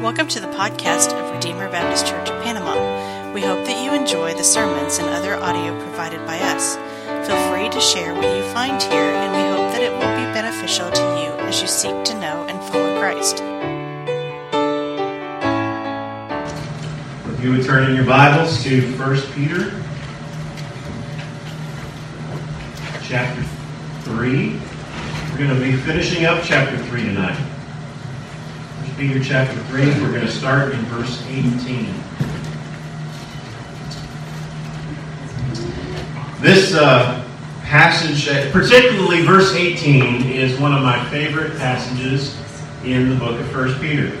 [0.00, 3.32] Welcome to the podcast of Redeemer Baptist Church of Panama.
[3.34, 6.76] We hope that you enjoy the sermons and other audio provided by us.
[7.28, 10.32] Feel free to share what you find here, and we hope that it will be
[10.32, 13.42] beneficial to you as you seek to know and follow Christ.
[17.34, 19.82] If you would turn in your Bibles to 1 Peter
[23.02, 23.42] chapter
[24.04, 24.60] 3.
[25.30, 27.49] We're going to be finishing up chapter 3 tonight.
[29.00, 31.86] 1 Peter chapter 3, we're going to start in verse 18.
[36.42, 37.26] This uh,
[37.62, 42.38] passage, uh, particularly verse 18, is one of my favorite passages
[42.84, 44.12] in the book of 1 Peter.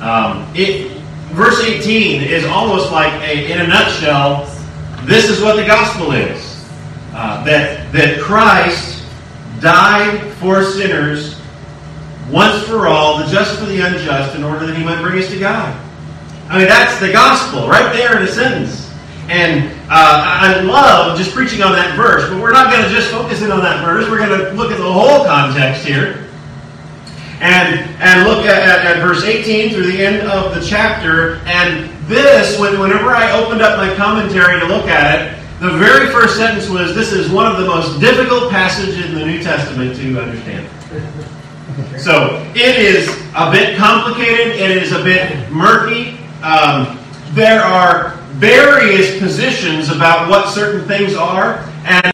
[0.00, 0.90] Um, it,
[1.30, 4.46] verse 18 is almost like, a, in a nutshell,
[5.04, 6.68] this is what the gospel is.
[7.12, 9.06] Uh, that, that Christ
[9.60, 11.35] died for sinners
[12.30, 15.30] once for all, the just for the unjust, in order that he might bring us
[15.30, 15.74] to God.
[16.48, 18.86] I mean, that's the gospel right there in a sentence.
[19.28, 23.10] And uh, I love just preaching on that verse, but we're not going to just
[23.10, 24.08] focus in on that verse.
[24.08, 26.28] We're going to look at the whole context here.
[27.40, 31.36] And, and look at, at, at verse 18 through the end of the chapter.
[31.46, 36.10] And this, when, whenever I opened up my commentary to look at it, the very
[36.12, 39.96] first sentence was This is one of the most difficult passages in the New Testament
[39.96, 40.68] to understand.
[41.98, 46.18] So it is a bit complicated, it is a bit murky.
[46.42, 46.98] Um,
[47.32, 52.12] there are various positions about what certain things are, and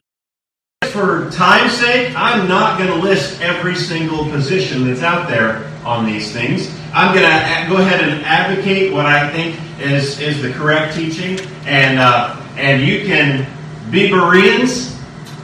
[0.87, 6.07] for time's sake, I'm not going to list every single position that's out there on
[6.07, 6.69] these things.
[6.93, 11.39] I'm going to go ahead and advocate what I think is, is the correct teaching,
[11.67, 13.47] and uh, and you can
[13.91, 14.99] be Bereans,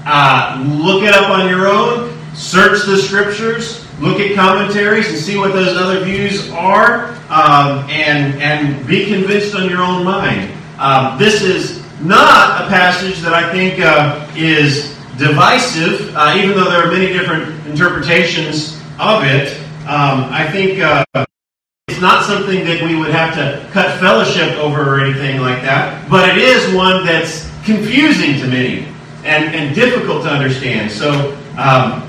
[0.04, 5.36] uh, look it up on your own, search the scriptures, look at commentaries, and see
[5.36, 10.52] what those other views are, um, and and be convinced on your own mind.
[10.78, 16.70] Um, this is not a passage that I think uh, is divisive, uh, even though
[16.70, 19.58] there are many different interpretations of it.
[19.82, 21.04] Um, I think uh,
[21.88, 26.08] it's not something that we would have to cut fellowship over or anything like that,
[26.08, 28.86] but it is one that's confusing to many
[29.24, 30.90] and, and difficult to understand.
[30.90, 32.07] So, um,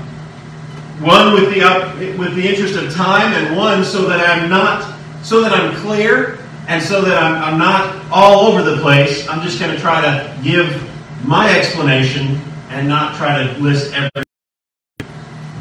[1.00, 4.98] one with the up, with the interest of time, and one so that I'm not
[5.22, 6.38] so that I'm clear
[6.68, 9.28] and so that I'm, I'm not all over the place.
[9.28, 10.88] I'm just going to try to give
[11.24, 14.24] my explanation and not try to list everything.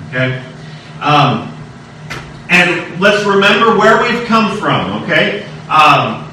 [0.10, 0.44] Okay?
[1.02, 1.56] Um,
[2.50, 5.44] and let's remember where we've come from, okay?
[5.70, 6.32] Um,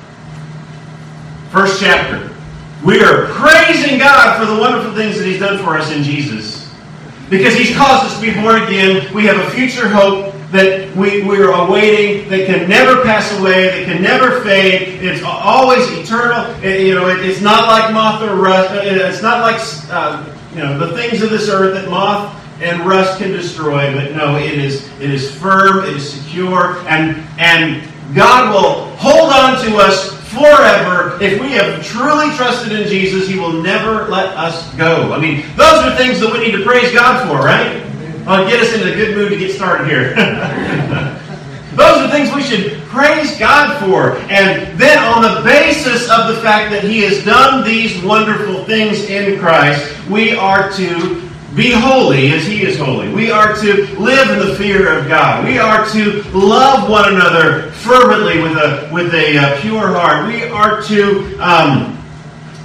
[1.50, 2.34] first chapter.
[2.84, 6.65] We are praising God for the wonderful things that He's done for us in Jesus.
[7.28, 9.12] Because He's caused us to be born again.
[9.14, 13.66] We have a future hope that we, we are awaiting that can never pass away,
[13.66, 15.02] that can never fade.
[15.02, 16.44] It's always eternal.
[16.62, 18.72] It, you know, it, it's not like moth or rust.
[18.74, 19.60] It's not like
[19.90, 23.92] uh, you know the things of this earth that moth and rust can destroy.
[23.92, 25.84] But no, it is it is firm.
[25.84, 27.82] It is secure, and and
[28.14, 31.05] God will hold on to us forever.
[31.20, 35.12] If we have truly trusted in Jesus, He will never let us go.
[35.12, 37.82] I mean, those are things that we need to praise God for, right?
[38.26, 40.14] I'll get us into a good mood to get started here.
[41.76, 44.16] Those are things we should praise God for.
[44.32, 49.04] And then, on the basis of the fact that He has done these wonderful things
[49.10, 51.25] in Christ, we are to
[51.56, 53.12] be holy as He is holy.
[53.12, 55.44] We are to live in the fear of God.
[55.44, 60.26] We are to love one another fervently with a, with a uh, pure heart.
[60.26, 61.38] We are to.
[61.38, 61.96] Um,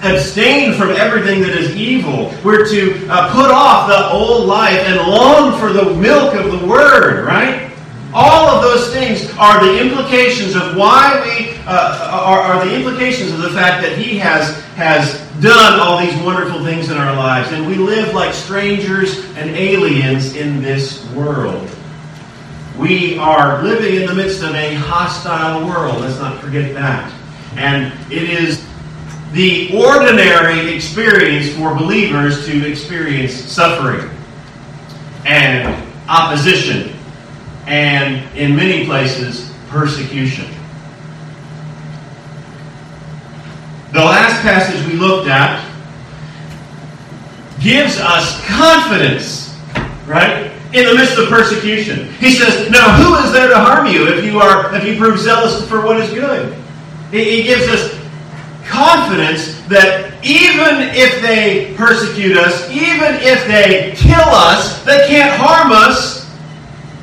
[0.03, 2.34] abstain from everything that is evil.
[2.44, 6.68] We're to uh, put off the old life and long for the milk of the
[6.68, 7.72] Word, right?
[8.13, 13.31] All of those things are the implications of why we uh, are, are, the implications
[13.31, 17.52] of the fact that He has has done all these wonderful things in our lives,
[17.52, 21.68] and we live like strangers and aliens in this world.
[22.78, 25.99] We are living in the midst of a hostile world.
[26.02, 27.11] Let's not forget that,
[27.55, 28.64] and it is
[29.34, 34.09] the ordinary experience for believers to experience suffering
[35.26, 36.94] and opposition
[37.66, 40.46] and, in many places, persecution.
[43.94, 44.02] The
[44.41, 45.67] passage we looked at
[47.61, 49.55] gives us confidence,
[50.08, 50.52] right?
[50.73, 52.11] In the midst of persecution.
[52.14, 55.20] He says, Now who is there to harm you if you are if you prove
[55.20, 56.55] zealous for what is good?
[57.11, 57.99] He gives us
[58.66, 65.72] confidence that even if they persecute us, even if they kill us, they can't harm
[65.72, 66.22] us.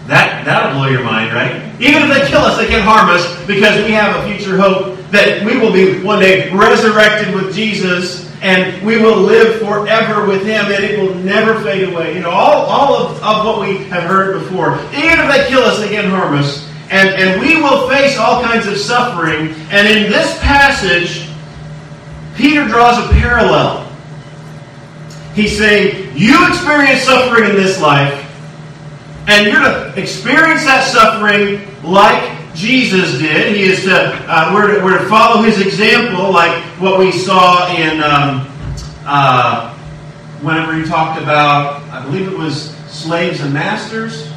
[0.06, 1.56] That, that'll blow your mind, right?
[1.78, 4.97] Even if they kill us, they can't harm us because we have a future hope
[5.10, 10.42] that we will be one day resurrected with Jesus and we will live forever with
[10.42, 12.14] Him and it will never fade away.
[12.14, 14.74] You know, all, all of, of what we have heard before.
[14.94, 16.68] Even if they kill us, they can't harm us.
[16.90, 19.54] And, and we will face all kinds of suffering.
[19.70, 21.28] And in this passage,
[22.36, 23.84] Peter draws a parallel.
[25.34, 28.24] He's saying, You experience suffering in this life,
[29.26, 33.56] and you're to experience that suffering like Jesus did.
[33.56, 38.02] He is to, uh, we're, we're to follow his example, like what we saw in
[38.02, 38.46] um,
[39.04, 39.74] uh,
[40.42, 44.28] whenever he talked about, I believe it was slaves and masters,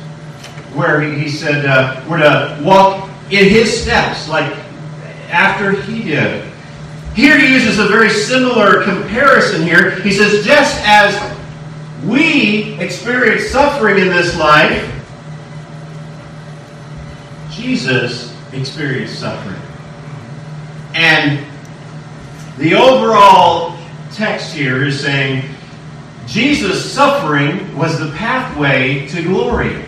[0.74, 4.52] where he, he said uh, we're to walk in his steps, like
[5.30, 6.52] after he did.
[7.16, 10.00] Here he uses a very similar comparison here.
[10.02, 11.38] He says, just as
[12.06, 15.01] we experience suffering in this life,
[17.62, 19.62] Jesus experienced suffering.
[20.94, 21.46] And
[22.58, 23.78] the overall
[24.12, 25.46] text here is saying
[26.28, 29.84] Jesus' suffering was the pathway to glory.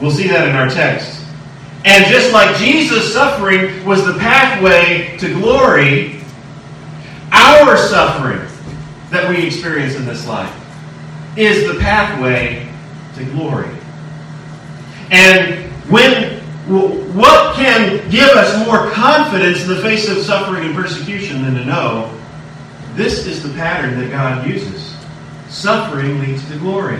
[0.00, 1.22] We'll see that in our text.
[1.84, 6.20] And just like Jesus' suffering was the pathway to glory,
[7.30, 8.40] our suffering
[9.10, 10.52] that we experience in this life
[11.36, 12.68] is the pathway
[13.16, 13.68] to glory.
[15.10, 16.40] And when
[17.14, 21.64] what can give us more confidence in the face of suffering and persecution than to
[21.64, 22.18] know
[22.94, 24.96] this is the pattern that God uses?
[25.48, 26.98] Suffering leads to glory.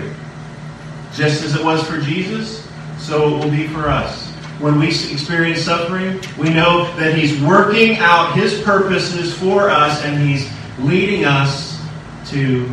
[1.14, 2.68] Just as it was for Jesus,
[2.98, 4.30] so it will be for us.
[4.60, 10.22] When we experience suffering, we know that He's working out His purposes for us and
[10.22, 10.48] He's
[10.78, 11.80] leading us
[12.26, 12.72] to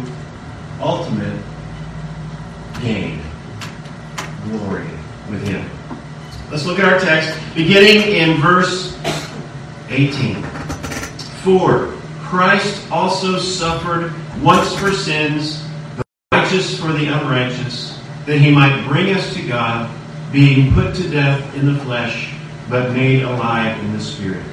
[0.80, 1.42] ultimate
[2.82, 3.22] gain,
[4.44, 4.88] glory
[5.32, 5.68] with Him.
[6.52, 9.00] Let's look at our text, beginning in verse
[9.90, 10.44] 18.
[11.44, 18.86] For Christ also suffered once for sins, the righteous for the unrighteous, that he might
[18.88, 19.90] bring us to God,
[20.32, 22.34] being put to death in the flesh,
[22.70, 24.46] but made alive in the Spirit.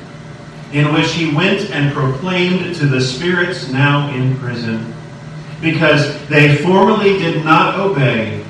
[0.72, 4.94] In which he went and proclaimed to the spirits now in prison,
[5.60, 8.44] because they formerly did not obey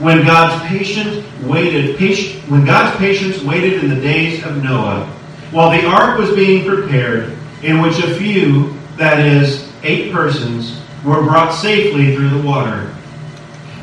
[0.00, 2.00] when God's patient waited,
[2.48, 5.04] when God's patience waited in the days of Noah,
[5.50, 11.22] while the ark was being prepared, in which a few, that is, eight persons, were
[11.22, 12.94] brought safely through the water.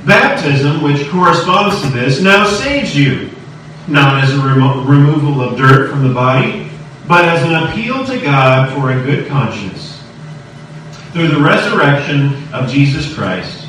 [0.05, 3.29] Baptism, which corresponds to this, now saves you,
[3.87, 6.67] not as a remo- removal of dirt from the body,
[7.07, 10.01] but as an appeal to God for a good conscience.
[11.11, 13.65] Through the resurrection of Jesus Christ,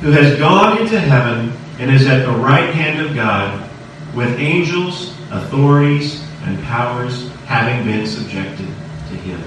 [0.00, 3.66] who has gone into heaven and is at the right hand of God,
[4.14, 9.42] with angels, authorities, and powers having been subjected to him.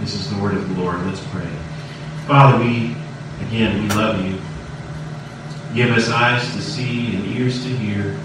[0.00, 1.04] This is the word of the Lord.
[1.04, 1.46] Let's pray.
[2.26, 2.96] Father, we,
[3.46, 4.40] again, we love you.
[5.74, 8.18] Give us eyes to see and ears to hear.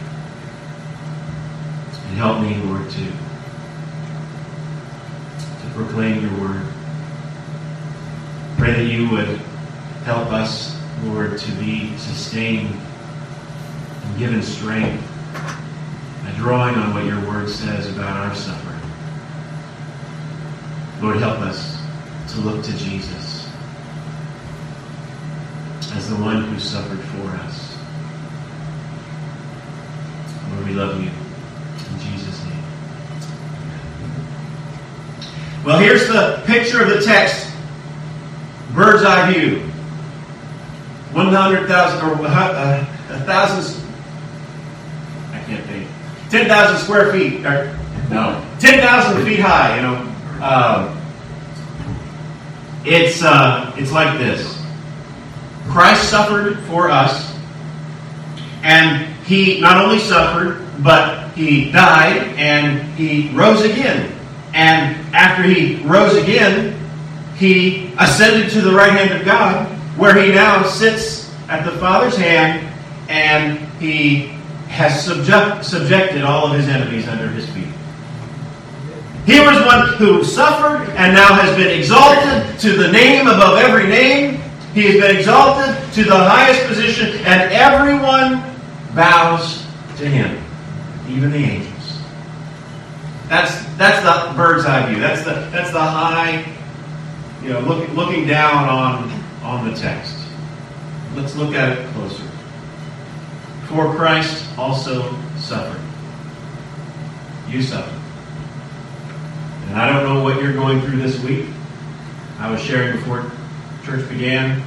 [2.08, 3.06] And help me, Lord, to,
[5.58, 6.66] to proclaim your word.
[8.58, 9.28] Pray that you would
[10.06, 12.76] help us Lord, to be sustained
[14.04, 15.04] and given strength
[16.24, 18.80] by drawing on what your word says about our suffering.
[21.02, 21.82] Lord, help us
[22.34, 23.50] to look to Jesus
[25.94, 27.78] as the one who suffered for us.
[30.52, 31.10] Lord, we love you.
[31.10, 32.64] In Jesus' name.
[35.66, 37.48] Well, here's the picture of the text.
[38.74, 39.71] Bird's eye view.
[41.14, 43.84] 100,000 or uh, a thousand,
[45.32, 45.88] I can't think,
[46.30, 47.78] 10,000 square feet, or
[48.10, 50.08] no, 10,000 feet high, you know.
[50.42, 50.98] Um,
[52.84, 54.60] it's, uh, it's like this
[55.70, 57.38] Christ suffered for us,
[58.64, 64.12] and he not only suffered, but he died and he rose again.
[64.54, 66.78] And after he rose again,
[67.38, 72.16] he ascended to the right hand of God where he now sits at the Father's
[72.16, 72.68] hand
[73.10, 74.28] and he
[74.70, 77.68] has subject, subjected all of his enemies under his feet.
[79.26, 83.88] He was one who suffered and now has been exalted to the name above every
[83.88, 84.42] name.
[84.74, 88.42] He has been exalted to the highest position, and everyone
[88.96, 89.66] bows
[89.98, 90.42] to him,
[91.10, 92.00] even the angels.
[93.28, 95.02] That's that's the bird's eye view.
[95.02, 96.46] That's the that's the high,
[97.44, 99.21] you know, look, looking down on
[99.52, 100.16] on the text.
[101.14, 102.24] Let's look at it closer.
[103.66, 105.82] For Christ also suffered.
[107.50, 108.00] You suffered.
[109.68, 111.48] And I don't know what you're going through this week.
[112.40, 113.30] I was sharing before
[113.84, 114.62] church began.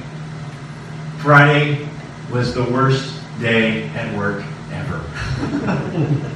[1.17, 1.89] Friday
[2.31, 4.99] was the worst day at work ever.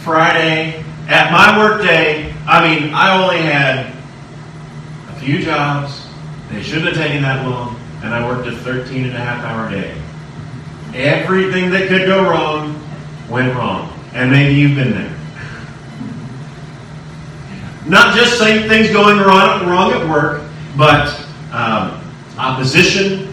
[0.00, 3.94] Friday, at my work day, I mean, I only had
[5.10, 6.01] a few jobs.
[6.52, 7.80] They shouldn't have taken that long.
[8.02, 9.96] And I worked a 13 and a half hour day.
[10.94, 12.78] Everything that could go wrong
[13.28, 13.98] went wrong.
[14.12, 15.18] And maybe you've been there.
[17.86, 20.42] Not just same things going wrong, wrong at work,
[20.76, 21.08] but
[21.52, 22.00] um,
[22.38, 23.32] opposition,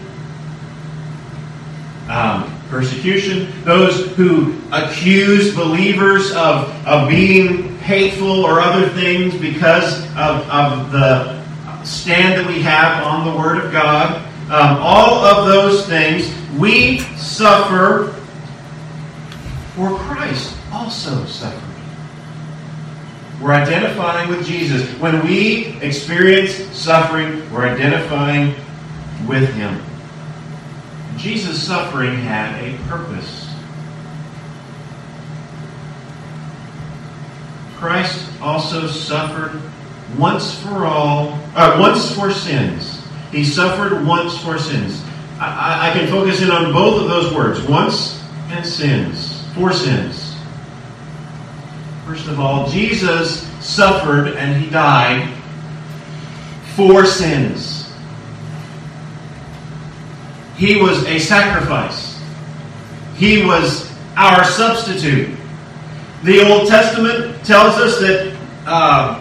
[2.08, 10.48] um, persecution, those who accuse believers of, of being hateful or other things because of,
[10.48, 11.39] of the
[11.84, 14.26] stand that we have on the Word of God.
[14.50, 18.14] Um, all of those things, we suffer
[19.74, 21.70] for Christ also suffered.
[23.40, 24.86] We're identifying with Jesus.
[24.98, 28.54] When we experience suffering, we're identifying
[29.26, 29.82] with Him.
[31.16, 33.48] Jesus' suffering had a purpose.
[37.76, 39.58] Christ also suffered
[40.18, 43.02] once for all, uh, once for sins.
[43.30, 45.02] He suffered once for sins.
[45.38, 49.72] I, I, I can focus in on both of those words, once and sins, for
[49.72, 50.36] sins.
[52.06, 55.32] First of all, Jesus suffered and he died
[56.74, 57.92] for sins.
[60.56, 62.20] He was a sacrifice.
[63.16, 65.36] He was our substitute.
[66.24, 69.19] The Old Testament tells us that uh,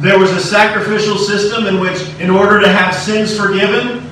[0.00, 4.08] there was a sacrificial system in which, in order to have sins forgiven,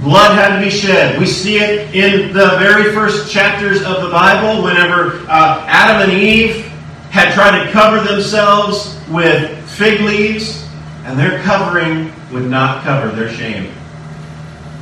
[0.00, 1.18] blood had to be shed.
[1.18, 6.20] We see it in the very first chapters of the Bible whenever uh, Adam and
[6.20, 6.66] Eve
[7.10, 10.68] had tried to cover themselves with fig leaves,
[11.04, 13.72] and their covering would not cover their shame.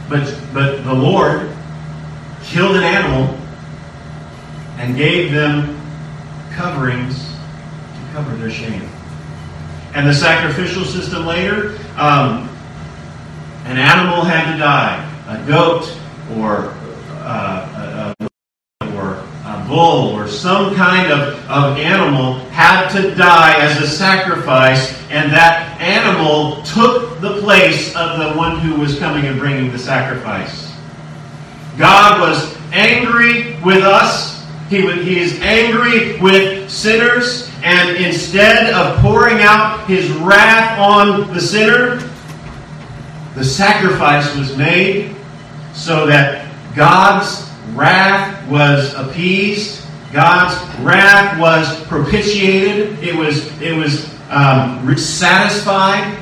[0.09, 1.53] But, but the Lord
[2.43, 3.39] killed an animal
[4.79, 5.81] and gave them
[6.53, 8.89] coverings to cover their shame.
[9.97, 12.49] And the sacrificial system later, um,
[13.65, 15.03] an animal had to die.
[15.27, 15.93] A goat
[16.37, 16.75] or
[17.25, 18.27] uh, a,
[19.67, 25.81] bull or some kind of, of animal had to die as a sacrifice, and that
[25.81, 30.73] animal took the place of the one who was coming and bringing the sacrifice.
[31.77, 34.45] God was angry with us.
[34.69, 41.41] He, he is angry with sinners, and instead of pouring out his wrath on the
[41.41, 41.97] sinner,
[43.35, 45.17] the sacrifice was made
[45.75, 49.85] so that God's wrath was appeased.
[50.13, 53.01] God's wrath was propitiated.
[53.03, 56.17] It was, it was um, satisfied.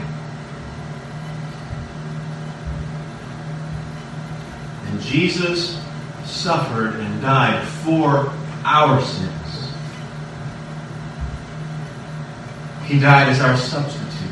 [4.87, 5.79] And Jesus
[6.25, 8.33] suffered and died for
[8.65, 9.44] our sins.
[12.87, 14.31] He died as our substitute.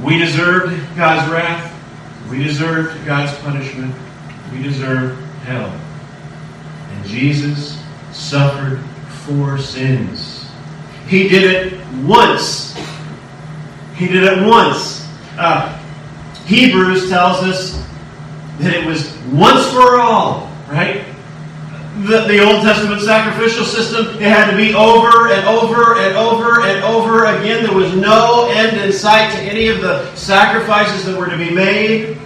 [0.00, 1.68] We deserved God's wrath.
[2.30, 3.94] We deserved God's punishment
[4.52, 5.72] we deserve hell.
[6.90, 8.80] And Jesus suffered
[9.24, 10.50] for sins.
[11.06, 12.76] He did it once.
[13.96, 15.06] He did it once.
[15.38, 15.78] Uh,
[16.44, 17.86] Hebrews tells us
[18.58, 21.04] that it was once for all, right?
[21.92, 26.62] The, the Old Testament sacrificial system, it had to be over and over and over
[26.62, 27.64] and over again.
[27.64, 31.50] There was no end in sight to any of the sacrifices that were to be
[31.50, 32.18] made.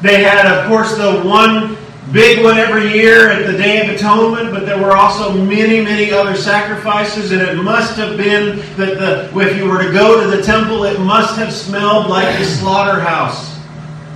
[0.00, 1.76] They had, of course, the one
[2.12, 6.12] big one every year at the Day of Atonement, but there were also many, many
[6.12, 10.36] other sacrifices, and it must have been that the, if you were to go to
[10.36, 13.58] the temple, it must have smelled like a slaughterhouse.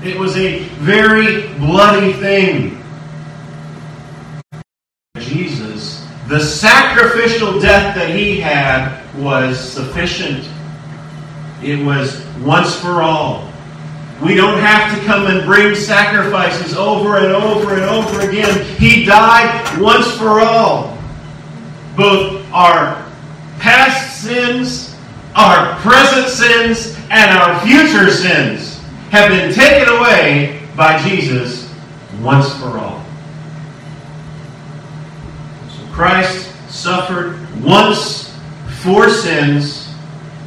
[0.03, 2.83] It was a very bloody thing.
[5.19, 10.49] Jesus, the sacrificial death that he had was sufficient.
[11.61, 13.51] It was once for all.
[14.23, 18.65] We don't have to come and bring sacrifices over and over and over again.
[18.77, 20.97] He died once for all.
[21.97, 23.11] Both our
[23.59, 24.95] past sins,
[25.35, 28.79] our present sins, and our future sins
[29.11, 31.69] have been taken away by Jesus
[32.21, 33.05] once for all.
[35.71, 38.35] So Christ suffered once
[38.79, 39.93] for sins,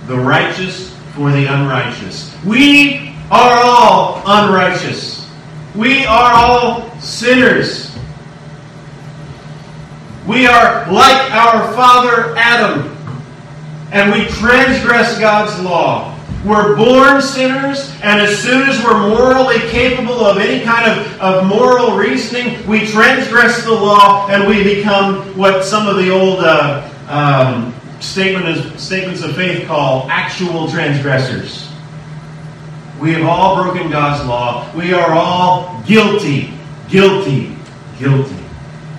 [0.07, 2.35] the righteous for the unrighteous.
[2.43, 5.29] We are all unrighteous.
[5.75, 7.95] We are all sinners.
[10.25, 12.97] We are like our father Adam,
[13.91, 16.12] and we transgress God's law.
[16.45, 21.45] We're born sinners, and as soon as we're morally capable of any kind of, of
[21.47, 26.89] moral reasoning, we transgress the law and we become what some of the old uh,
[27.07, 31.69] um, statement statements of faith call actual transgressors.
[32.99, 34.69] We have all broken God's law.
[34.75, 36.53] We are all guilty,
[36.89, 37.55] guilty,
[37.97, 38.43] guilty.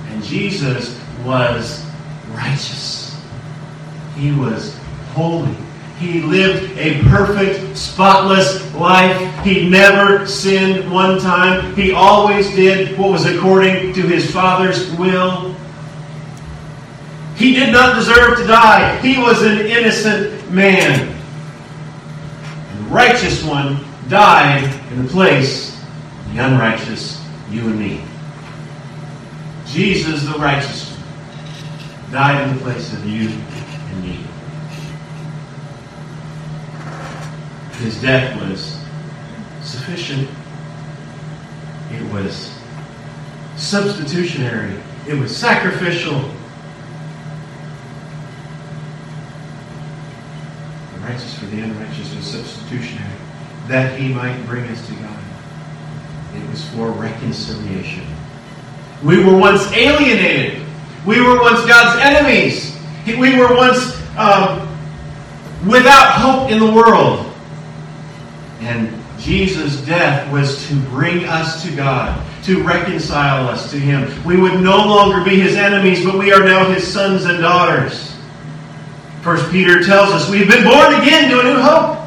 [0.09, 1.85] And Jesus was
[2.31, 3.23] righteous.
[4.17, 4.79] He was
[5.13, 5.55] holy.
[6.05, 9.43] He lived a perfect, spotless life.
[9.43, 11.75] He never sinned one time.
[11.75, 15.57] He always did what was according to his Father's will.
[17.37, 18.99] He did not deserve to die.
[19.01, 21.09] He was an innocent man.
[22.69, 28.05] And the righteous one died in the place of the unrighteous, you and me.
[29.65, 34.24] Jesus, the righteous one, died in the place of you and me.
[37.79, 38.79] His death was
[39.63, 40.29] sufficient.
[41.91, 42.57] It was
[43.57, 44.75] substitutionary.
[45.09, 46.19] It was sacrificial.
[50.93, 53.19] The righteous for the unrighteous was substitutionary,
[53.69, 55.19] that he might bring us to God.
[56.37, 58.07] It was for reconciliation.
[59.03, 60.63] We were once alienated.
[61.05, 62.77] We were once God's enemies.
[63.07, 64.67] We were once um,
[65.67, 67.34] without hope in the world.
[68.61, 74.11] And Jesus' death was to bring us to God, to reconcile us to Him.
[74.25, 78.15] We would no longer be His enemies, but we are now His sons and daughters.
[79.23, 82.07] First Peter tells us we've been born again to a new hope.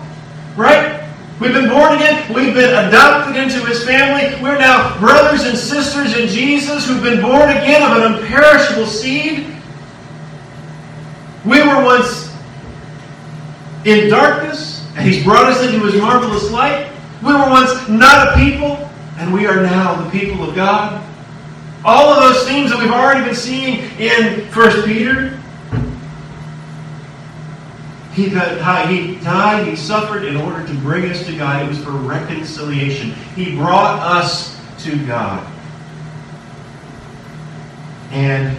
[0.56, 1.08] Right?
[1.40, 2.34] We've been born again.
[2.34, 4.42] We've been adopted into His family.
[4.42, 9.48] We're now brothers and sisters in Jesus who've been born again of an imperishable seed.
[11.46, 12.36] We were once
[13.86, 16.92] in darkness, and He's brought us into His marvelous light.
[17.22, 21.04] We were once not a people, and we are now the people of God.
[21.86, 25.40] All of those themes that we've already been seeing in 1 Peter.
[28.14, 31.64] He, got, he died, he suffered in order to bring us to God.
[31.64, 33.12] It was for reconciliation.
[33.36, 35.48] He brought us to God.
[38.10, 38.58] And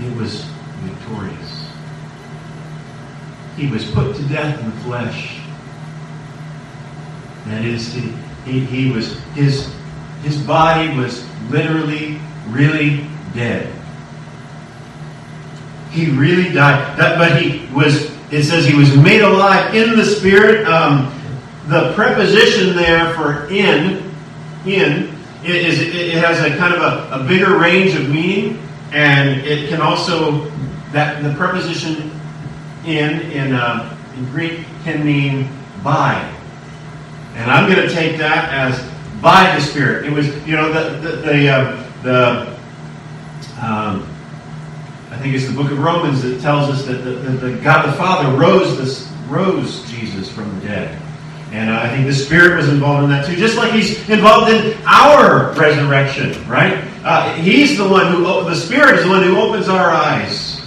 [0.00, 0.44] it was
[0.82, 1.49] victorious.
[3.60, 5.38] He was put to death in the flesh.
[7.44, 8.14] That is, he,
[8.46, 9.70] he, he was his
[10.22, 12.18] his body was literally,
[12.48, 13.70] really dead.
[15.90, 16.98] He really died.
[16.98, 18.10] That, but he was.
[18.32, 20.66] It says he was made alive in the spirit.
[20.66, 21.14] Um,
[21.66, 24.10] the preposition there for in,
[24.64, 28.58] in, it, is, it has a kind of a, a bigger range of meaning,
[28.92, 30.50] and it can also
[30.92, 32.10] that the preposition
[32.84, 35.48] in in, uh, in Greek can mean
[35.82, 36.14] by.
[37.34, 38.78] And I'm going to take that as
[39.22, 40.06] by the Spirit.
[40.06, 42.40] It was, you know, the the the, uh, the
[43.62, 44.06] um,
[45.10, 47.86] I think it's the Book of Romans that tells us that the, the, the God
[47.86, 51.00] the Father rose this rose Jesus from the dead.
[51.52, 54.76] And I think the Spirit was involved in that too, just like He's involved in
[54.86, 56.84] our resurrection, right?
[57.02, 60.60] Uh, he's the one who, the Spirit is the one who opens our eyes.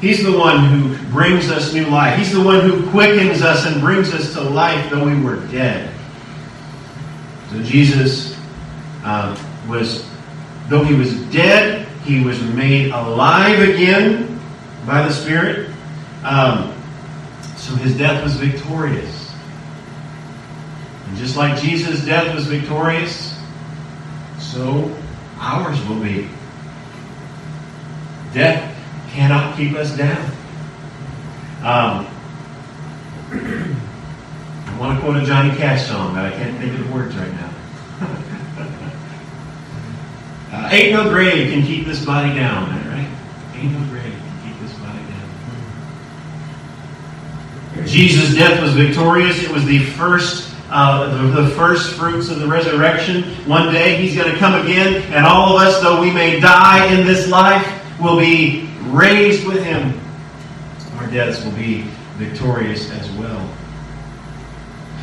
[0.00, 2.18] He's the one who brings us new life.
[2.18, 5.94] He's the one who quickens us and brings us to life though we were dead.
[7.50, 8.36] So Jesus
[9.04, 10.10] uh, was,
[10.68, 14.40] though he was dead, he was made alive again
[14.84, 15.70] by the Spirit.
[16.24, 16.74] Um,
[17.56, 19.32] so his death was victorious.
[21.06, 23.38] And just like Jesus' death was victorious,
[24.40, 24.92] so
[25.38, 26.28] ours will be.
[28.32, 28.76] Death
[29.10, 30.33] cannot keep us down.
[31.64, 32.06] Um,
[33.30, 37.16] I want to quote a Johnny Cash song, but I can't think of the words
[37.16, 37.50] right now.
[40.52, 43.08] uh, ain't no grave can keep this body down, right?
[43.54, 44.98] Ain't no grave can keep this body
[47.78, 47.86] down.
[47.86, 49.42] Jesus' death was victorious.
[49.42, 53.22] It was the first uh, the, the, first fruits of the resurrection.
[53.48, 56.92] One day he's going to come again, and all of us, though we may die
[56.92, 57.66] in this life,
[57.98, 59.98] will be raised with him.
[61.14, 61.82] Deaths will be
[62.16, 63.48] victorious as well.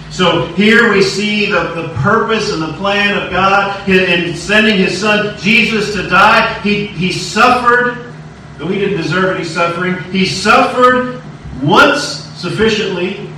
[0.10, 5.00] So here we see the, the purpose and the plan of God in sending his
[5.00, 6.60] son Jesus to die.
[6.64, 8.14] He, he suffered,
[8.58, 11.24] though he didn't deserve any suffering, he suffered
[11.64, 12.02] once
[12.36, 13.30] sufficiently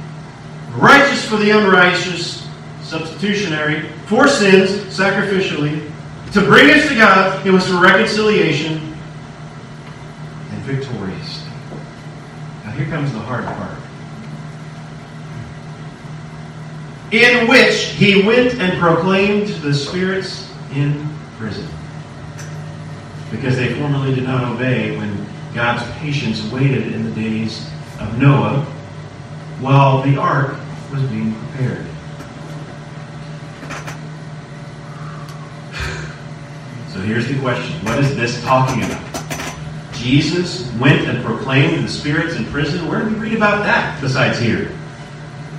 [0.72, 2.50] righteous for the unrighteous,
[2.82, 5.92] substitutionary, for sins, sacrificially,
[6.32, 7.46] to bring us to God.
[7.46, 8.96] It was for reconciliation
[10.50, 11.43] and victorious.
[12.76, 13.78] Here comes the hard part.
[17.12, 21.08] In which he went and proclaimed the spirits in
[21.38, 21.68] prison.
[23.30, 28.62] Because they formerly did not obey when God's patience waited in the days of Noah
[29.60, 30.56] while the ark
[30.92, 31.86] was being prepared.
[36.90, 39.13] So here's the question What is this talking about?
[40.04, 42.88] Jesus went and proclaimed the spirits in prison.
[42.90, 44.70] Where do we read about that besides here?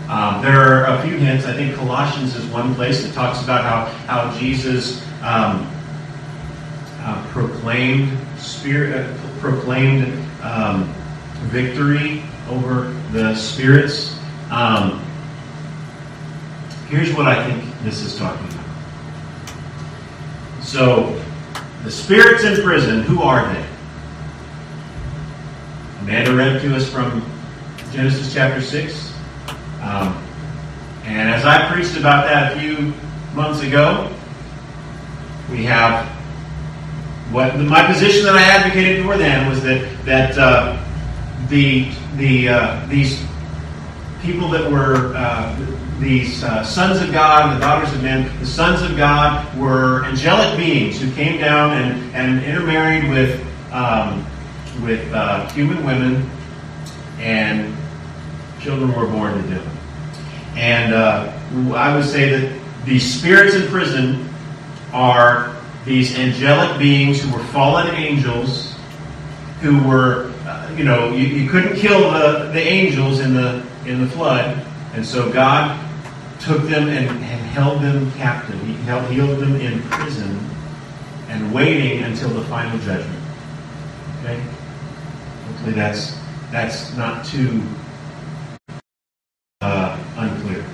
[0.08, 1.46] Um, there are a few hints.
[1.46, 5.66] I think Colossians is one place that talks about how, how Jesus um,
[7.00, 10.92] uh, proclaimed spirit, uh, proclaimed um,
[11.44, 14.14] victory over the spirits.
[14.50, 15.02] Um,
[16.88, 18.66] here's what I think this is talking about.
[20.62, 21.18] So,
[21.82, 23.73] the spirits in prison, who are they?
[26.04, 27.24] Amanda read to us from
[27.90, 29.14] Genesis chapter 6.
[29.80, 30.22] Um,
[31.04, 32.92] and as I preached about that a few
[33.34, 34.14] months ago,
[35.50, 36.06] we have
[37.32, 40.76] what my position that I advocated for then was that that uh,
[41.48, 43.24] the the uh, these
[44.20, 45.56] people that were uh,
[46.00, 50.04] these uh, sons of God and the daughters of men, the sons of God were
[50.04, 53.40] angelic beings who came down and, and intermarried with
[53.72, 54.26] um,
[54.82, 56.28] with uh, human women,
[57.18, 57.74] and
[58.60, 59.66] children were born to them.
[60.56, 61.32] And uh,
[61.74, 64.28] I would say that the spirits in prison
[64.92, 68.74] are these angelic beings who were fallen angels
[69.60, 74.00] who were, uh, you know, you, you couldn't kill the, the angels in the in
[74.00, 75.78] the flood, and so God
[76.40, 78.60] took them and, and held them captive.
[78.66, 80.38] He held, held them in prison
[81.28, 83.22] and waiting until the final judgment.
[84.20, 84.42] Okay?
[85.54, 86.18] Hopefully that's
[86.50, 87.62] that's not too
[89.60, 90.64] uh, unclear.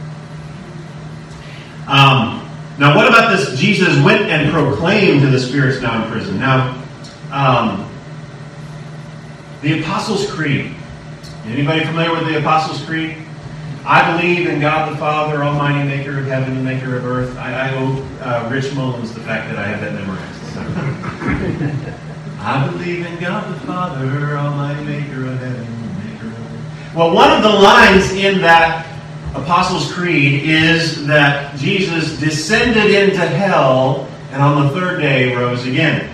[1.87, 3.61] Um, now, what about this?
[3.61, 6.41] Jesus went and proclaimed to the spirits now in prison.
[6.41, 6.83] Now,
[7.31, 7.91] um,
[9.61, 10.75] the Apostles' Creed.
[11.45, 13.17] Anybody familiar with the Apostles' Creed?
[13.85, 17.37] I believe in God the Father, Almighty Maker of heaven and Maker of earth.
[17.37, 20.41] I, I owe uh, Rich Mullins the fact that I have that memorized.
[22.43, 26.97] I believe in God the Father, Almighty Maker of heaven and Maker of.
[26.97, 28.87] Well, one of the lines in that
[29.35, 36.11] Apostles' Creed is that Jesus descended into hell and on the third day rose again.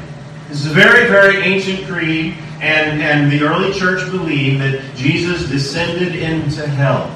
[0.48, 5.48] This is a very, very ancient creed, and, and the early church believed that Jesus
[5.48, 7.08] descended into hell.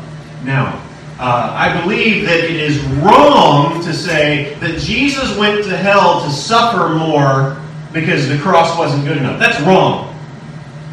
[0.44, 0.80] Now,
[1.18, 6.30] uh, I believe that it is wrong to say that Jesus went to hell to
[6.30, 7.59] suffer more
[7.92, 9.38] because the cross wasn't good enough.
[9.38, 10.16] That's wrong.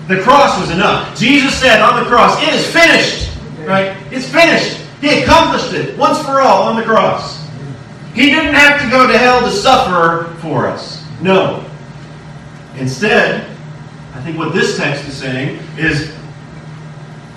[0.08, 1.18] The cross was enough.
[1.18, 3.30] Jesus said on the cross, It is finished.
[3.66, 3.98] Right?
[4.12, 4.82] It's finished.
[5.02, 7.46] He accomplished it once for all on the cross.
[8.14, 11.06] He didn't have to go to hell to suffer for us.
[11.22, 11.64] No.
[12.78, 13.46] Instead,
[14.16, 16.12] I think what this text is saying is,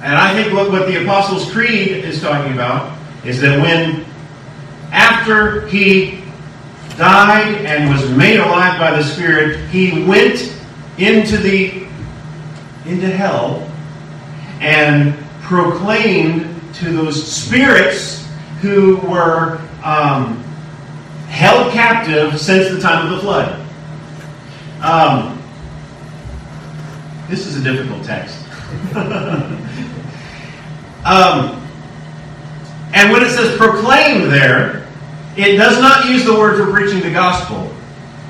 [0.02, 4.06] and I think what, what the Apostles' Creed is talking about, is that when,
[4.90, 6.19] after he
[6.96, 10.54] died and was made alive by the Spirit, he went
[10.98, 11.86] into the
[12.86, 13.70] into hell
[14.60, 18.26] and proclaimed to those spirits
[18.60, 20.42] who were um,
[21.28, 23.66] held captive since the time of the flood.
[24.82, 25.42] Um,
[27.28, 28.36] this is a difficult text.
[31.04, 31.56] um,
[32.92, 34.79] and when it says proclaim there,
[35.36, 37.72] it does not use the word for preaching the gospel.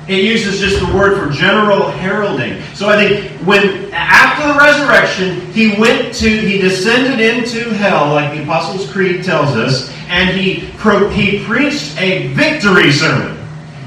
[0.07, 2.61] It uses just the word for general heralding.
[2.73, 8.35] So I think when after the resurrection, he went to he descended into hell, like
[8.35, 13.37] the Apostles' Creed tells us, and he pro, he preached a victory sermon.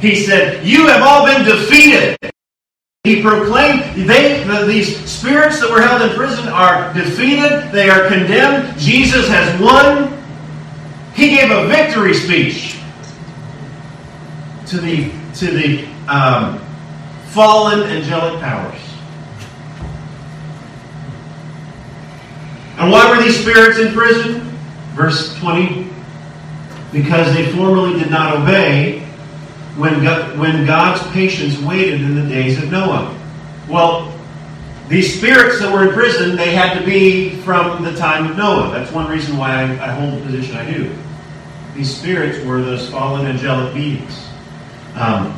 [0.00, 2.16] He said, "You have all been defeated."
[3.02, 7.70] He proclaimed they the, these spirits that were held in prison are defeated.
[7.70, 8.78] They are condemned.
[8.78, 10.16] Jesus has won.
[11.14, 12.78] He gave a victory speech
[14.74, 16.58] to the to the um,
[17.28, 18.80] fallen angelic powers.
[22.76, 24.40] And why were these spirits in prison?
[24.94, 25.88] Verse 20
[26.92, 29.00] Because they formerly did not obey
[29.76, 33.16] when, God, when God's patience waited in the days of Noah.
[33.68, 34.12] Well,
[34.88, 38.70] these spirits that were in prison, they had to be from the time of Noah.
[38.72, 40.92] That's one reason why I, I hold the position I do.
[41.76, 44.23] these spirits were those fallen angelic beings.
[44.94, 45.32] Um,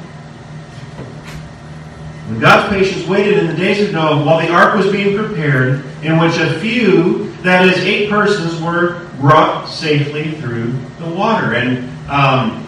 [2.26, 5.84] when God's patience waited in the days of Noah while the ark was being prepared,
[6.02, 11.54] in which a few, that is, eight persons, were brought safely through the water.
[11.54, 12.66] And um,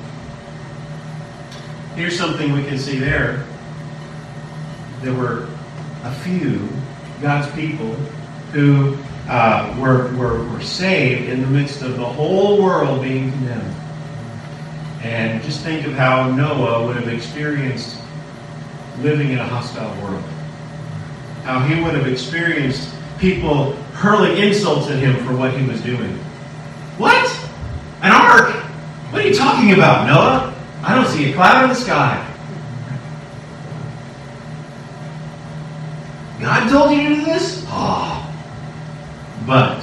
[1.97, 3.45] here's something we can see there.
[5.03, 5.49] There were
[6.05, 6.69] a few
[7.21, 7.93] God's people
[8.53, 8.97] who
[9.29, 13.75] uh, were, were, were saved in the midst of the whole world being condemned.
[15.03, 18.01] And just think of how Noah would have experienced
[19.01, 20.23] living in a hostile world.
[21.45, 26.13] How he would have experienced people hurling insults at him for what he was doing.
[26.99, 27.27] What?
[28.03, 28.55] An ark?
[29.11, 30.55] What are you talking about, Noah?
[30.83, 32.25] I don't see a cloud in the sky.
[36.41, 37.65] God told you to do this?
[37.69, 38.25] Oh.
[39.47, 39.83] But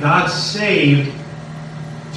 [0.00, 1.14] God saved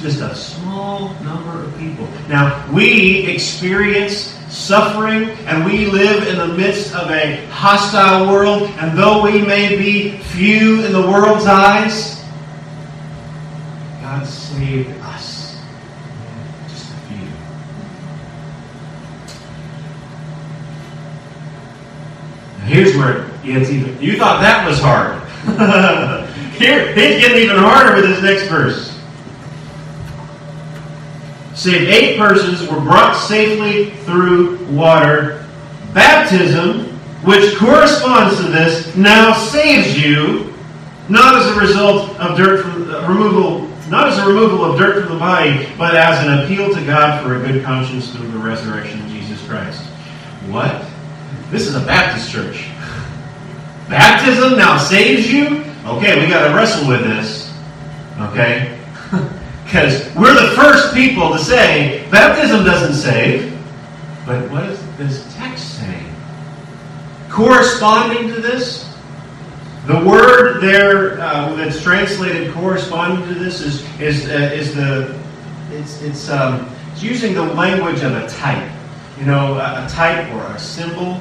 [0.04, 2.06] just a small number of people.
[2.28, 8.98] Now, we experience suffering and we live in the midst of a hostile world, and
[8.98, 12.22] though we may be few in the world's eyes,
[14.02, 15.58] God saved us.
[16.68, 17.26] Just a few.
[22.58, 24.02] Now here's where it gets even.
[24.02, 25.22] You thought that was hard.
[26.58, 28.93] Here, it's getting even harder with this next verse.
[31.64, 35.46] Save eight persons were brought safely through water.
[35.94, 36.88] Baptism,
[37.24, 40.52] which corresponds to this, now saves you,
[41.08, 45.06] not as a result of dirt from uh, removal, not as a removal of dirt
[45.06, 48.38] from the body, but as an appeal to God for a good conscience through the
[48.40, 49.80] resurrection of Jesus Christ.
[50.50, 50.84] What?
[51.50, 52.68] This is a Baptist church.
[53.88, 55.64] Baptism now saves you?
[55.86, 57.50] Okay, we got to wrestle with this.
[58.20, 58.73] Okay?
[59.74, 63.50] Because we're the first people to say baptism doesn't save.
[64.24, 66.14] But what is this text saying?
[67.28, 68.88] Corresponding to this,
[69.86, 75.20] the word there uh, that's translated corresponding to this is is uh, is the
[75.72, 78.70] it's it's um, it's using the language of a type,
[79.18, 81.20] you know, a, a type or a symbol,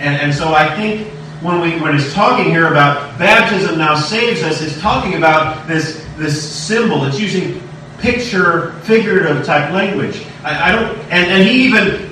[0.00, 1.06] and and so I think
[1.42, 6.04] when we when it's talking here about baptism now saves us, it's talking about this
[6.16, 7.04] this symbol.
[7.04, 7.63] It's using
[8.04, 10.24] picture figurative type language.
[10.42, 12.10] I, I don't and, and he even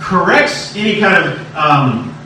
[0.00, 2.16] corrects any kind of um,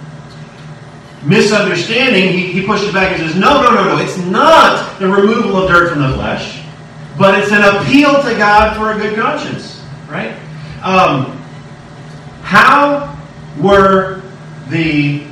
[1.24, 2.32] misunderstanding.
[2.32, 4.02] He, he pushes back and says, no, no, no, no.
[4.02, 6.62] It's not the removal of dirt from the flesh,
[7.18, 9.82] but it's an appeal to God for a good conscience.
[10.08, 10.36] Right?
[10.82, 11.36] Um,
[12.42, 13.16] how
[13.60, 14.22] were
[14.68, 15.24] the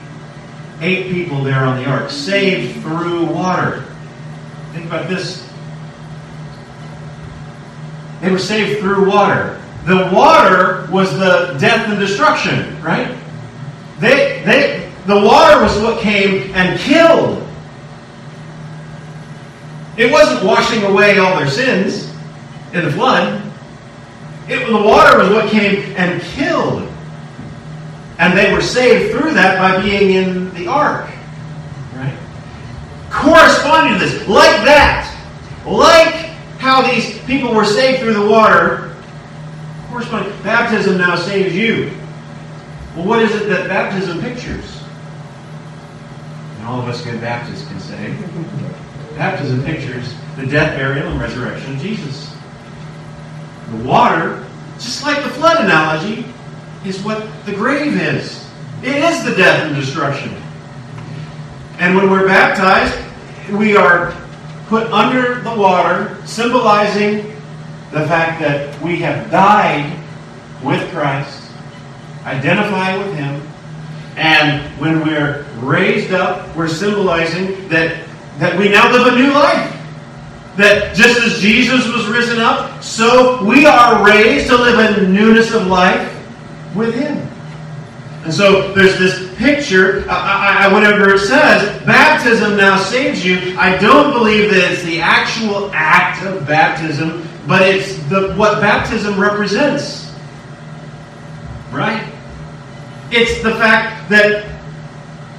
[0.80, 3.84] eight people there on the ark, saved through water.
[4.72, 5.47] Think about this.
[8.20, 9.60] They were saved through water.
[9.84, 13.16] The water was the death and destruction, right?
[14.00, 17.44] They, they, the water was what came and killed.
[19.96, 22.12] It wasn't washing away all their sins
[22.72, 23.42] in the flood.
[24.48, 26.88] It, the water was what came and killed.
[28.18, 31.08] And they were saved through that by being in the ark.
[31.94, 32.16] Right?
[33.10, 35.14] Corresponding to this, like that,
[35.66, 36.27] like
[36.68, 38.90] how these people were saved through the water,
[39.84, 41.90] Of course, corresponding, baptism now saves you.
[42.94, 44.82] Well, what is it that baptism pictures?
[46.58, 48.14] And all of us good Baptists can say,
[49.16, 52.36] baptism pictures the death, burial, and resurrection of Jesus.
[53.70, 56.26] The water, just like the flood analogy,
[56.84, 58.46] is what the grave is.
[58.82, 60.36] It is the death and destruction.
[61.78, 62.94] And when we're baptized,
[63.52, 64.14] we are
[64.68, 67.28] put under the water, symbolizing
[67.90, 69.98] the fact that we have died
[70.62, 71.50] with Christ,
[72.24, 73.42] identifying with Him,
[74.16, 78.04] and when we're raised up, we're symbolizing that,
[78.38, 79.74] that we now live a new life.
[80.56, 85.54] That just as Jesus was risen up, so we are raised to live in newness
[85.54, 86.12] of life
[86.74, 87.28] with Him.
[88.24, 93.76] And so there's this picture, I, I, whenever it says, baptism now saves you, I
[93.78, 100.12] don't believe that it's the actual act of baptism, but it's the, what baptism represents.
[101.70, 102.12] Right?
[103.10, 104.60] It's the fact that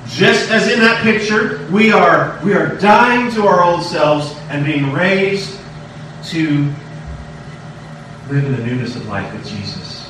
[0.07, 4.65] just as in that picture, we are, we are dying to our old selves and
[4.65, 5.59] being raised
[6.25, 6.73] to
[8.29, 10.09] live in the newness of life with Jesus.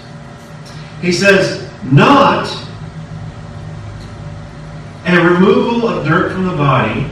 [1.02, 2.48] He says, not
[5.06, 7.10] a removal of dirt from the body,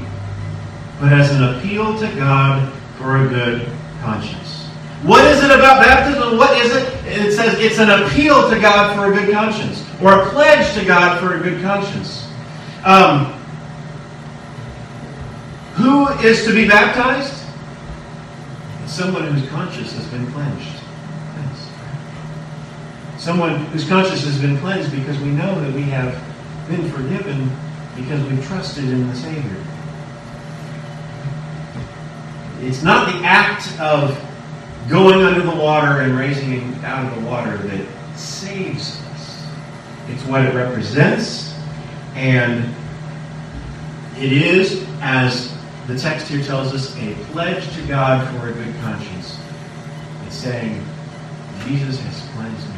[1.00, 3.70] but as an appeal to God for a good
[4.02, 4.66] conscience.
[5.04, 6.38] What is it about baptism?
[6.38, 7.06] What is it?
[7.06, 10.86] It says it's an appeal to God for a good conscience, or a pledge to
[10.86, 12.28] God for a good conscience.
[12.84, 13.34] Um,
[15.76, 17.46] who is to be baptized?
[18.88, 20.77] Someone whose conscience has been cleansed.
[23.28, 26.14] Someone whose conscience has been cleansed because we know that we have
[26.70, 27.52] been forgiven
[27.98, 29.64] because we've trusted in the Savior.
[32.62, 34.18] It's not the act of
[34.88, 39.46] going under the water and raising out of the water that saves us.
[40.08, 41.54] It's what it represents,
[42.16, 42.74] and
[44.18, 45.54] it is, as
[45.88, 49.38] the text here tells us, a pledge to God for a good conscience.
[50.26, 50.82] It's saying,
[51.66, 52.77] Jesus has cleansed me.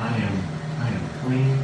[0.00, 0.42] I am,
[0.80, 1.58] I am clean.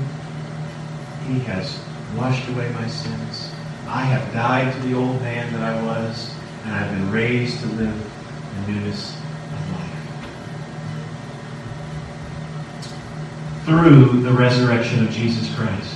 [1.27, 1.81] He has
[2.16, 3.51] washed away my sins.
[3.88, 7.66] I have died to the old man that I was, and I've been raised to
[7.68, 9.90] live in newness of life.
[13.64, 15.94] Through the resurrection of Jesus Christ.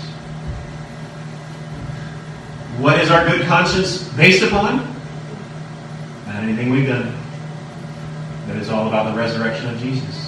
[2.79, 4.79] What is our good conscience based upon?
[6.27, 7.15] Not anything we've done.
[8.47, 10.20] That is all about the resurrection of Jesus.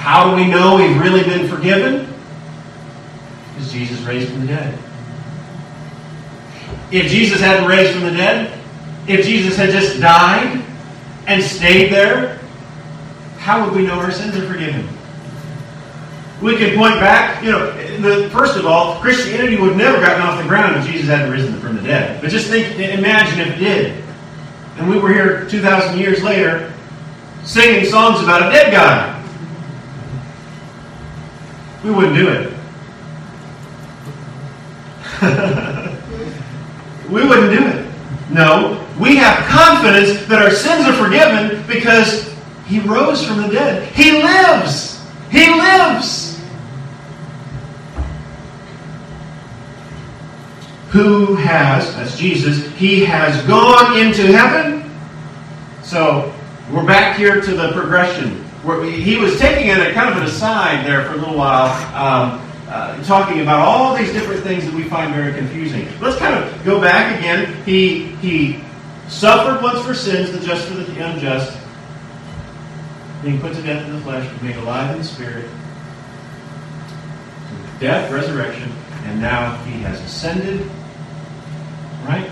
[0.00, 2.10] How do we know we've really been forgiven?
[3.52, 4.78] Because Jesus raised from the dead.
[6.90, 8.58] If Jesus hadn't raised from the dead,
[9.06, 10.64] if Jesus had just died
[11.26, 12.38] and stayed there,
[13.36, 14.88] how would we know our sins are forgiven?
[16.40, 20.22] We could point back, you know, the, first of all, Christianity would have never gotten
[20.22, 22.22] off the ground if Jesus hadn't risen from the dead.
[22.22, 24.02] But just think, imagine if it did.
[24.78, 26.72] And we were here 2,000 years later
[27.44, 29.19] singing songs about a dead guy.
[31.84, 32.52] We wouldn't do it.
[37.10, 37.90] we wouldn't do it.
[38.30, 42.34] No, we have confidence that our sins are forgiven because
[42.66, 43.92] He rose from the dead.
[43.94, 45.02] He lives.
[45.30, 46.38] He lives.
[50.90, 54.90] Who has, that's Jesus, He has gone into heaven.
[55.82, 56.34] So
[56.70, 58.44] we're back here to the progression.
[58.62, 61.70] He was taking it at kind of an aside there for a little while.
[61.94, 65.88] Um, uh, talking about all these different things that we find very confusing.
[66.00, 67.64] Let's kind of go back again.
[67.64, 68.60] He he
[69.08, 71.58] suffered once for sins, the just for the unjust,
[73.24, 75.50] being put to death in the flesh, made alive in the spirit,
[77.80, 78.70] death, resurrection,
[79.04, 80.60] and now he has ascended.
[82.04, 82.30] Right?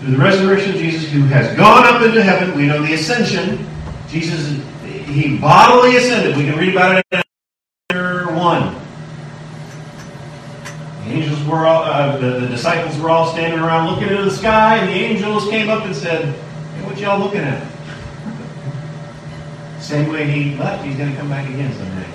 [0.00, 3.64] Through the resurrection of Jesus, who has gone up into heaven, we know the ascension.
[4.08, 4.60] Jesus,
[5.06, 6.36] he bodily ascended.
[6.36, 7.22] We can read about it in
[7.90, 8.86] chapter 1
[11.08, 14.78] angels were all, uh, the, the, disciples were all standing around looking into the sky,
[14.78, 17.66] and the angels came up and said, hey, what y'all looking at?
[19.80, 22.06] Same way he left, he's going to come back again someday.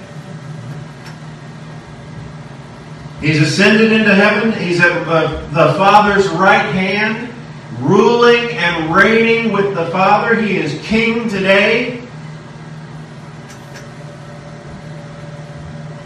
[3.21, 4.51] He's ascended into heaven.
[4.51, 7.31] He's at uh, the Father's right hand,
[7.79, 10.41] ruling and reigning with the Father.
[10.41, 12.00] He is king today.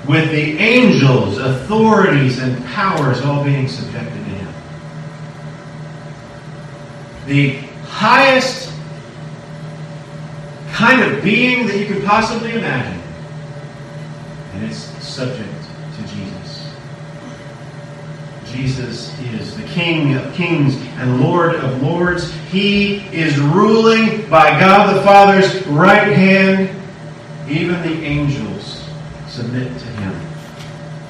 [0.07, 4.53] With the angels, authorities, and powers all being subjected to him.
[7.25, 7.51] The
[7.87, 8.71] highest
[10.71, 13.01] kind of being that you could possibly imagine.
[14.53, 15.49] And it's subject
[15.95, 16.73] to Jesus.
[18.51, 22.31] Jesus is the King of kings and Lord of lords.
[22.51, 26.69] He is ruling by God the Father's right hand.
[27.49, 28.54] Even the angels
[29.35, 30.15] submit to him.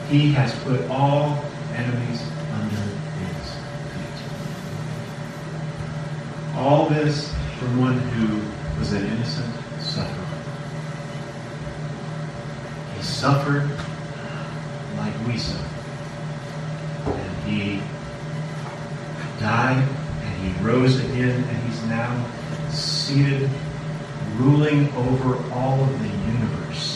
[0.09, 2.81] He has put all enemies under
[3.21, 3.53] his
[3.93, 4.19] feet.
[6.57, 8.41] All this from one who
[8.79, 10.25] was an innocent sufferer.
[12.97, 13.69] He suffered
[14.97, 15.69] like we suffer.
[17.05, 17.79] And he
[19.39, 19.87] died
[20.23, 22.25] and he rose again and he's now
[22.71, 23.51] seated
[24.37, 26.94] ruling over all of the universe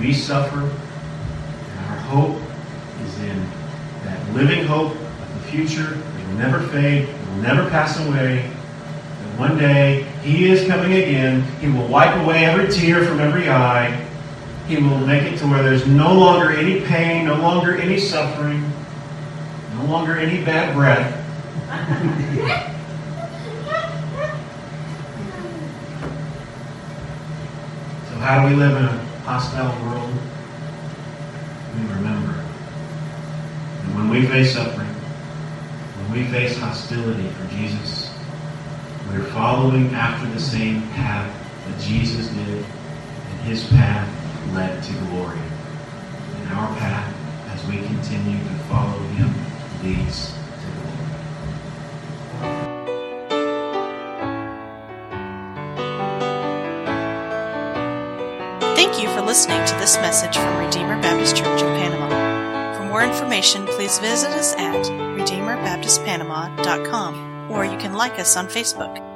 [0.00, 2.40] we suffer, and our hope
[3.04, 3.38] is in
[4.02, 8.40] that living hope of the future that will never fade, will never pass away.
[8.40, 11.42] And one day He is coming again.
[11.60, 14.06] He will wipe away every tear from every eye.
[14.68, 18.72] He will make it to where there's no longer any pain, no longer any suffering,
[19.74, 21.18] no longer any bad breath.
[28.08, 30.12] so how do we live in a hostile world,
[31.76, 32.34] we remember.
[33.84, 38.10] And when we face suffering, when we face hostility for Jesus,
[39.10, 41.26] We're following after the same path
[41.66, 44.08] that Jesus did, and his path
[44.54, 45.40] led to glory.
[46.36, 47.12] And our path,
[47.48, 49.34] as we continue to follow him,
[49.82, 50.32] leads
[59.30, 62.08] listening to this message from Redeemer Baptist Church of Panama.
[62.76, 69.09] For more information, please visit us at RedeemerBaptistPanama.com or you can like us on Facebook.